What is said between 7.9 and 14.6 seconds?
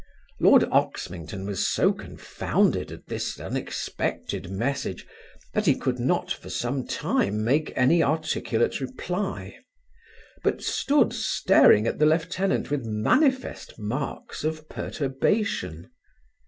articulate reply; but stood staring at the lieutenant with manifest marks